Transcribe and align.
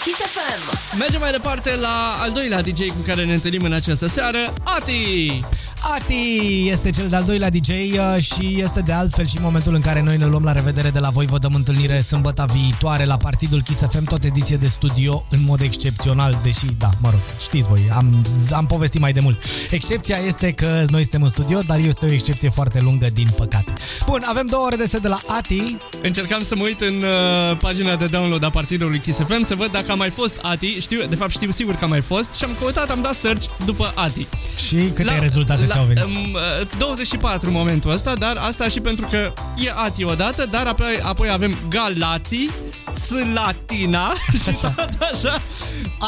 Kiss 0.00 0.20
FM. 0.22 0.98
Mergem 0.98 1.20
mai 1.20 1.30
departe 1.32 1.74
la 1.76 2.18
al 2.20 2.30
doilea 2.30 2.60
DJ 2.62 2.86
cu 2.86 3.00
care 3.06 3.24
ne 3.24 3.34
întâlnim 3.34 3.62
în 3.62 3.72
această 3.72 4.06
seară, 4.06 4.52
Ati! 4.64 5.44
Ati 5.90 6.68
este 6.70 6.90
cel 6.90 7.08
de-al 7.08 7.24
doilea 7.24 7.50
DJ 7.50 7.68
uh, 7.68 8.22
și 8.22 8.56
este 8.60 8.80
de 8.80 8.92
altfel 8.92 9.26
și 9.26 9.36
momentul 9.40 9.74
în 9.74 9.80
care 9.80 10.02
noi 10.02 10.16
ne 10.16 10.26
luăm 10.26 10.42
la 10.44 10.52
revedere 10.52 10.90
de 10.90 10.98
la 10.98 11.08
voi. 11.10 11.26
Vă 11.26 11.38
dăm 11.38 11.52
întâlnire 11.54 12.00
sâmbăta 12.00 12.44
viitoare 12.44 13.04
la 13.04 13.16
Partidul 13.16 13.62
Kiss 13.62 13.80
FM, 13.90 14.04
tot 14.04 14.24
ediție 14.24 14.56
de 14.56 14.66
studio 14.66 15.26
în 15.30 15.38
mod 15.46 15.60
excepțional, 15.60 16.38
deși, 16.42 16.66
da, 16.78 16.90
mă 17.00 17.10
rog, 17.10 17.20
știți 17.40 17.68
voi, 17.68 17.80
am, 17.94 18.24
am 18.52 18.66
povestit 18.66 19.00
mai 19.00 19.12
de 19.12 19.20
mult. 19.20 19.38
Excepția 19.70 20.16
este 20.16 20.52
că 20.52 20.84
noi 20.90 21.00
suntem 21.02 21.22
în 21.22 21.28
studio, 21.28 21.58
dar 21.66 21.78
este 21.78 22.06
o 22.06 22.10
excepție 22.12 22.48
foarte 22.48 22.80
lungă, 22.80 23.06
din 23.12 23.28
păcate. 23.36 23.72
Bun, 24.06 24.22
avem 24.26 24.46
două 24.46 24.64
ore 24.64 24.76
de 24.76 24.86
set 24.86 25.00
de 25.00 25.08
la 25.08 25.18
Ati. 25.26 25.76
Încercam 26.02 26.42
să 26.42 26.54
mă 26.56 26.62
uit 26.64 26.80
în 26.80 26.94
uh, 26.96 27.56
pagina 27.58 27.96
de 27.96 28.06
download 28.06 28.42
a 28.44 28.50
Partidului 28.50 28.98
Kiss 28.98 29.18
FM 29.18 29.42
să 29.42 29.54
văd 29.54 29.70
dacă 29.70 29.92
a 29.92 29.94
mai 29.94 30.10
fost 30.10 30.38
Ati. 30.42 30.66
Știu, 30.80 31.06
de 31.08 31.14
fapt 31.14 31.30
știu 31.30 31.50
sigur 31.50 31.74
că 31.74 31.84
a 31.84 31.88
mai 31.88 32.00
fost 32.00 32.32
și 32.32 32.44
am 32.44 32.50
căutat, 32.58 32.90
am 32.90 33.02
dat 33.02 33.14
search 33.14 33.44
după 33.64 33.92
Ati. 33.94 34.26
Și 34.66 34.74
câte 34.76 35.04
la, 35.04 35.18
rezultate 35.18 35.66
la, 35.66 35.76
au 35.78 35.84
venit? 35.84 36.32
24 36.78 37.48
în 37.48 37.52
uh, 37.54 37.60
momentul 37.60 37.90
ăsta, 37.90 38.14
dar 38.14 38.36
asta 38.36 38.68
și 38.68 38.80
pentru 38.80 39.06
că 39.10 39.32
e 39.56 39.72
Ati 39.74 40.04
odată, 40.04 40.46
dar 40.50 40.66
apoi, 40.66 41.00
apoi 41.02 41.30
avem 41.30 41.54
Galati, 41.68 42.48
Slatina 42.94 44.14
și 44.42 44.48
așa. 44.48 44.70
tot 44.76 45.10
așa. 45.14 45.40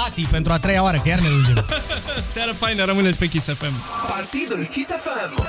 Ati 0.07 0.23
pentru 0.25 0.53
a 0.53 0.59
treia 0.59 0.83
oară, 0.83 0.97
că 1.03 1.09
iar 1.09 1.19
ne 1.19 1.29
lungim. 1.29 1.55
Seară 2.33 2.53
faină, 2.53 2.85
rămâneți 2.85 3.19
pe 3.19 3.27
Kiss 3.29 3.45
FM. 3.45 3.73
Partidul 4.09 4.67
Kiss 4.71 4.89
FM. 4.89 5.49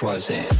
Streisand. 0.00 0.59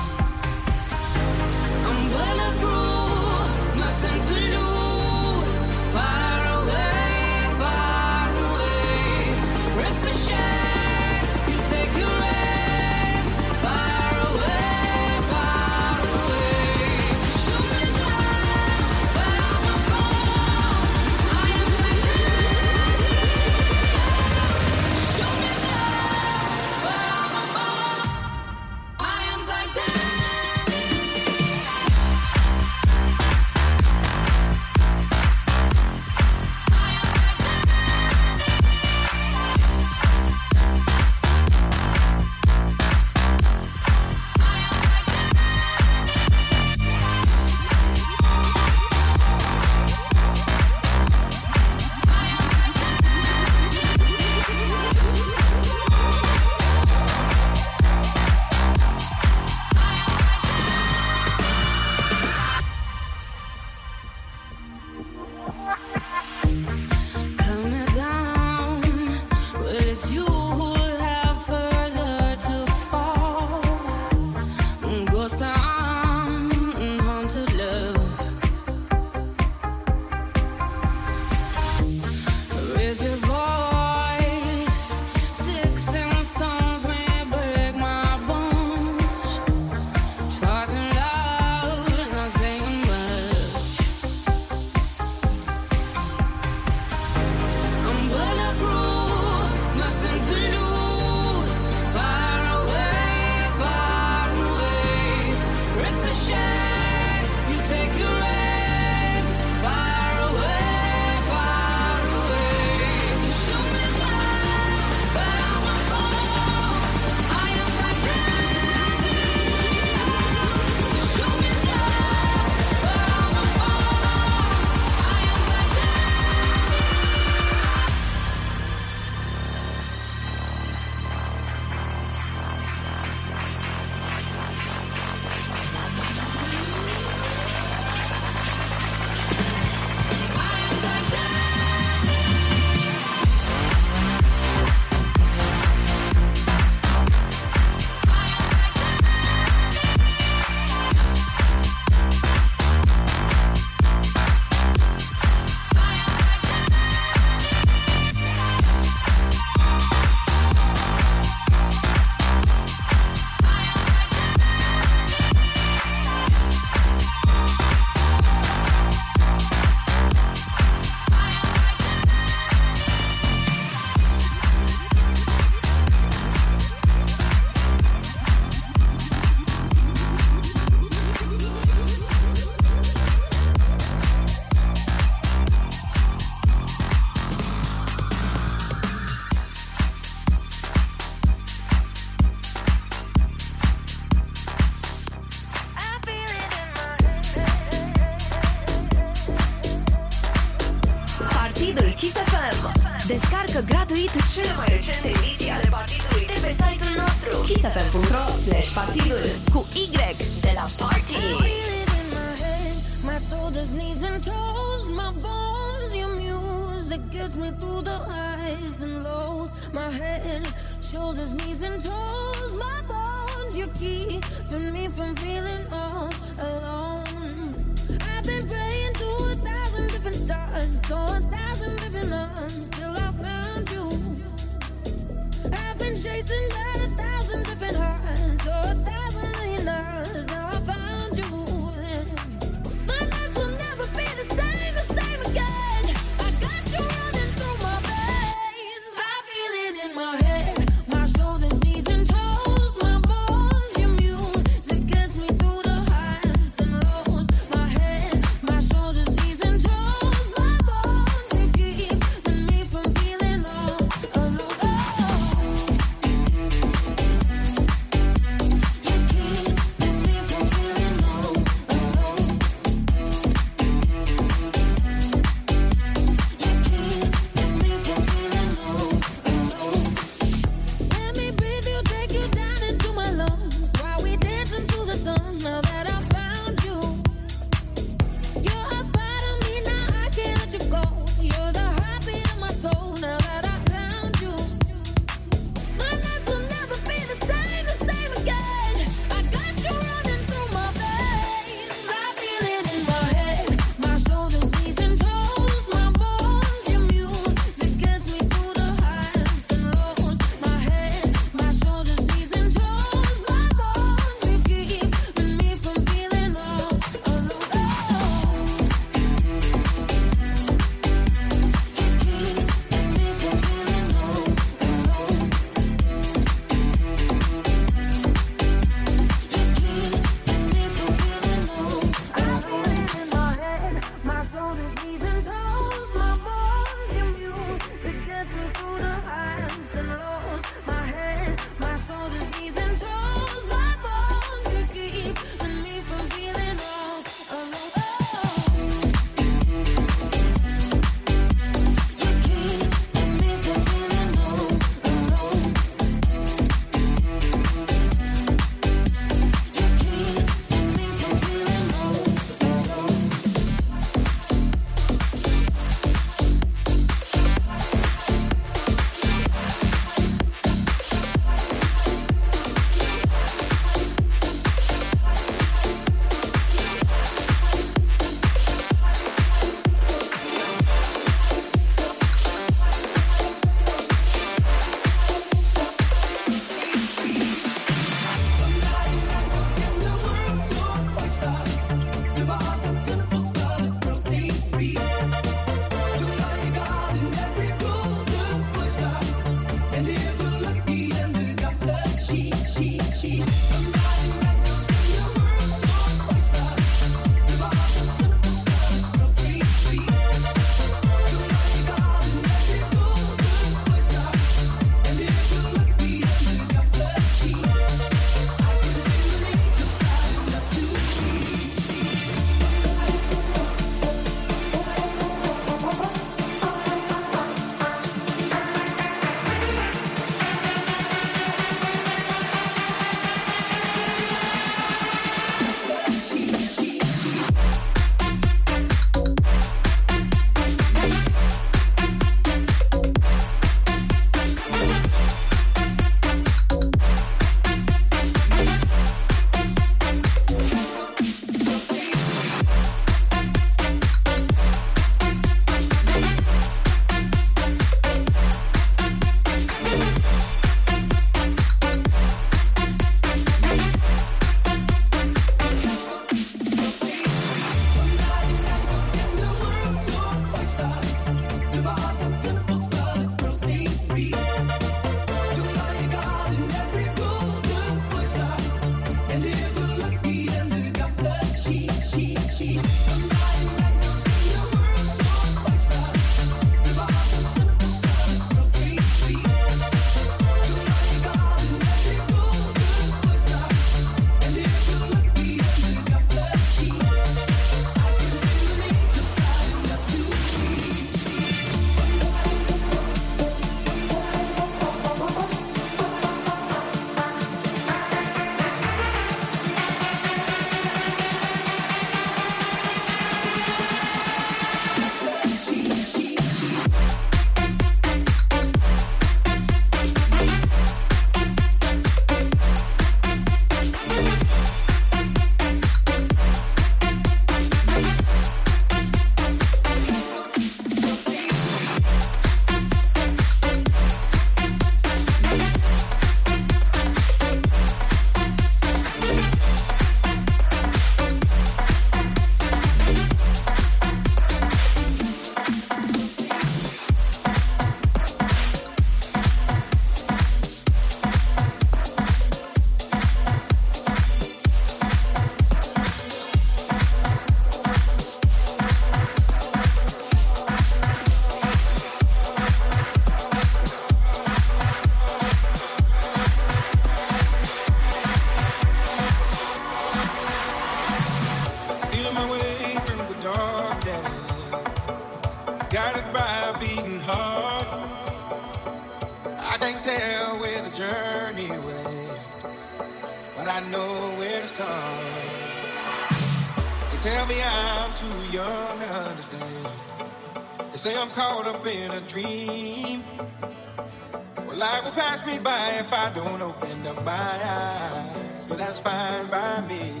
if 595.81 595.91
I 595.93 596.13
don't 596.13 596.39
open 596.43 596.85
up 596.85 597.03
my 597.03 597.31
eyes. 597.43 598.45
So 598.45 598.53
that's 598.53 598.79
fine 598.79 599.25
by 599.27 599.61
me. 599.67 600.00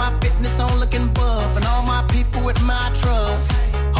my 0.00 0.08
fitness 0.20 0.58
on 0.58 0.80
looking 0.80 1.06
buff, 1.12 1.50
and 1.58 1.66
all 1.66 1.82
my 1.84 2.00
people 2.08 2.40
with 2.42 2.56
my 2.64 2.86
trust. 3.00 3.48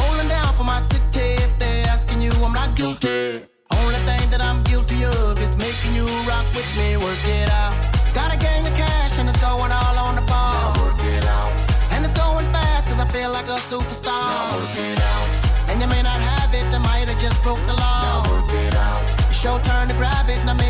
Holding 0.00 0.28
down 0.28 0.50
for 0.56 0.64
my 0.64 0.80
city. 0.90 0.96
If 1.44 1.52
they're 1.60 1.86
asking 1.94 2.20
you, 2.24 2.32
I'm 2.42 2.54
not 2.54 2.74
guilty. 2.74 3.42
Only 3.82 4.00
thing 4.08 4.24
that 4.32 4.40
I'm 4.40 4.64
guilty 4.64 5.04
of 5.04 5.36
is 5.44 5.52
making 5.66 5.92
you 5.98 6.06
rock 6.30 6.46
with 6.58 6.68
me. 6.80 6.96
Work 6.96 7.24
it 7.42 7.50
out. 7.62 7.74
Got 8.16 8.32
a 8.34 8.38
gang 8.38 8.66
of 8.66 8.72
cash 8.80 9.18
and 9.20 9.28
it's 9.28 9.40
going 9.48 9.70
all 9.80 9.96
on 10.06 10.14
the 10.16 10.24
ball. 10.32 10.56
Now 10.56 10.72
work 10.80 11.02
it 11.16 11.26
out. 11.36 11.52
And 11.92 12.00
it's 12.08 12.16
going 12.16 12.46
fast 12.48 12.88
cause 12.88 13.00
I 13.04 13.06
feel 13.16 13.30
like 13.36 13.48
a 13.56 13.58
superstar. 13.70 14.24
Now 14.24 14.56
work 14.56 14.76
it 14.92 15.00
out. 15.12 15.28
And 15.68 15.76
you 15.82 15.86
may 15.94 16.00
not 16.02 16.20
have 16.32 16.50
it, 16.60 16.66
I 16.72 16.78
might 16.90 17.06
have 17.12 17.20
just 17.20 17.36
broke 17.44 17.60
the 17.68 17.76
law. 17.76 17.98
Now 18.08 18.24
work 18.32 18.50
it 18.66 18.74
out. 18.88 19.02
Show 19.40 19.54
turn 19.68 19.84
to 19.92 19.96
grab 20.00 20.24
it 20.32 20.40
and 20.40 20.48
I 20.48 20.54
may 20.64 20.69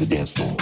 the 0.00 0.06
dance 0.16 0.30
floor. 0.30 0.56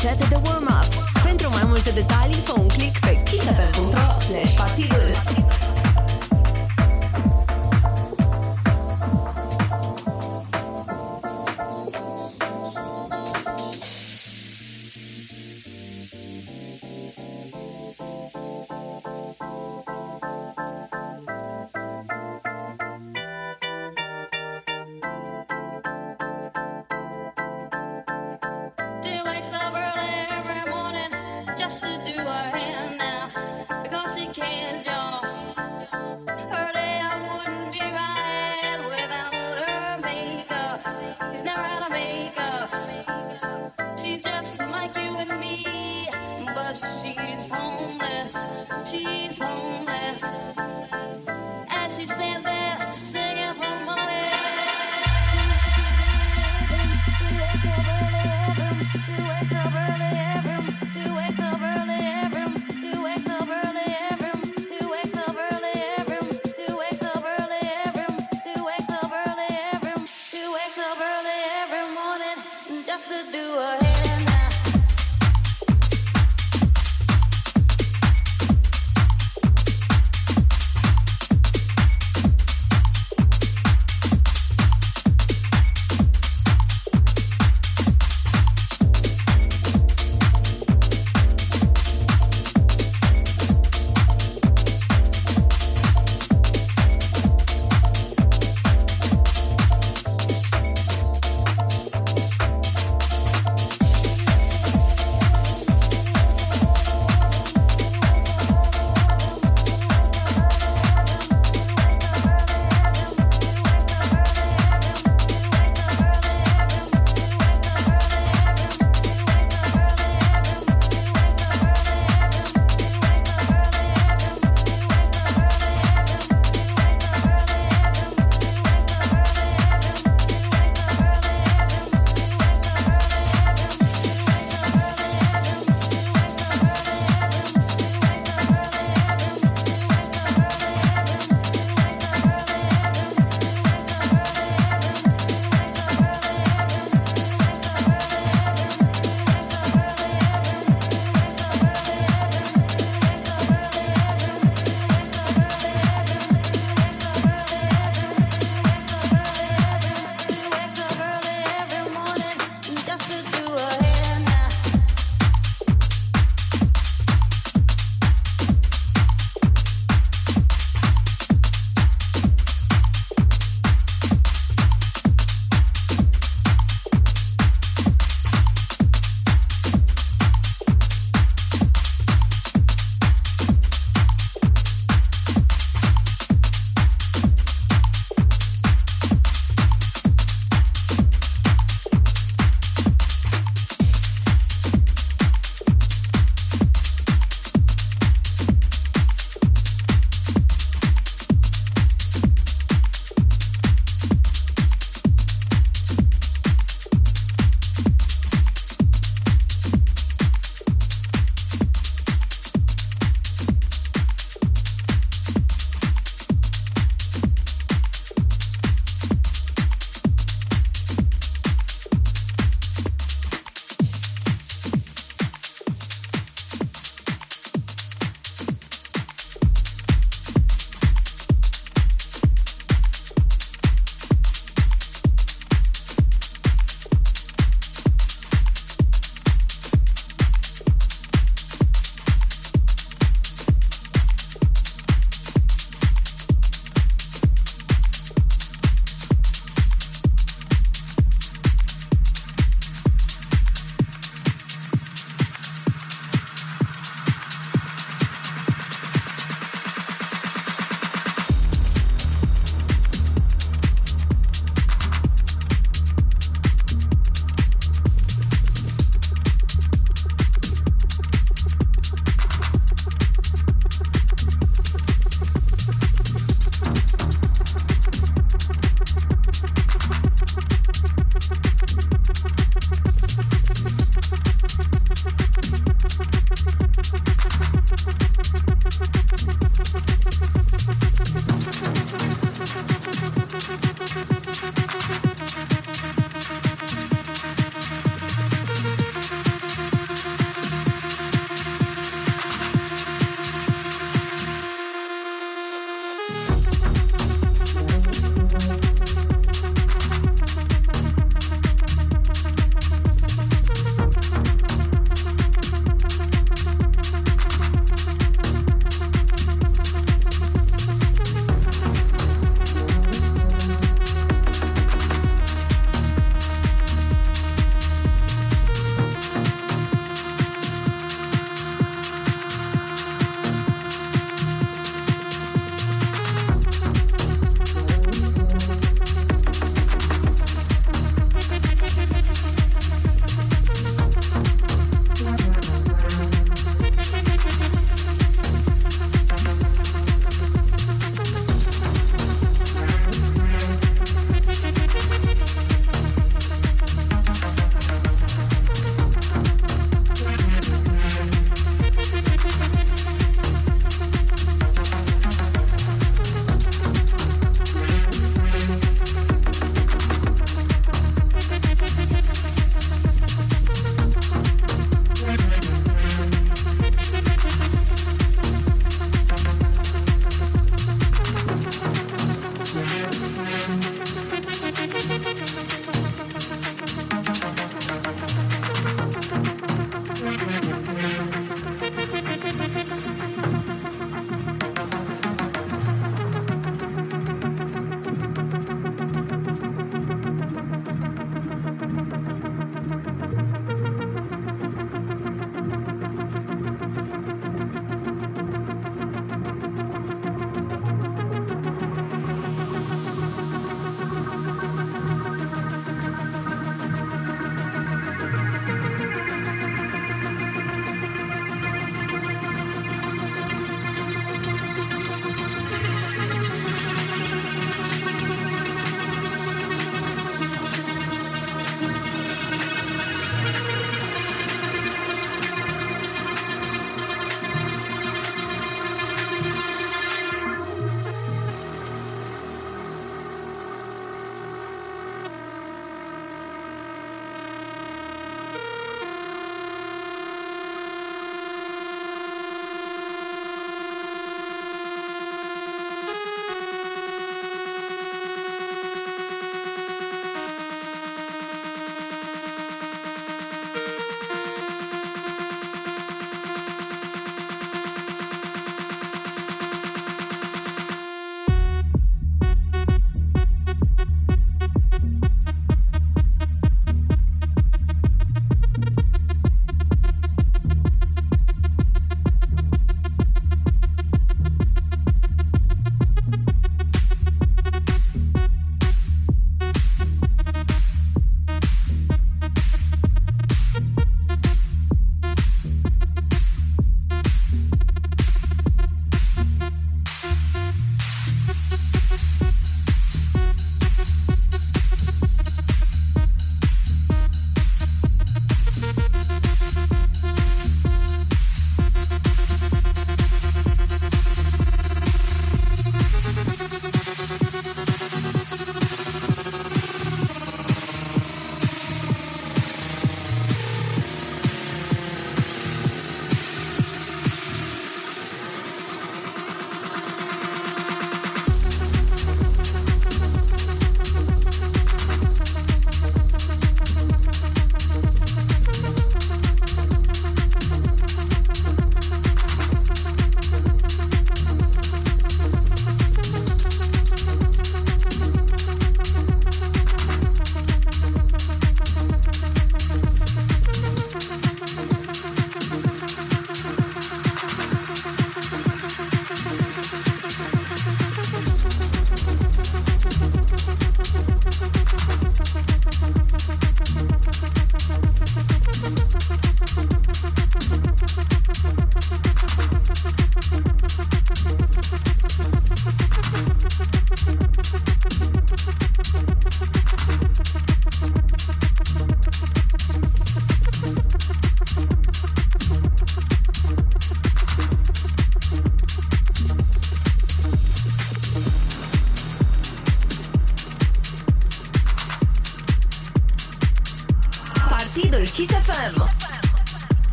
set 0.00 0.18
de 0.30 0.34
warm-up. 0.38 0.86
Pentru 1.22 1.48
mai 1.50 1.64
multe 1.66 1.90
detalii, 1.90 2.39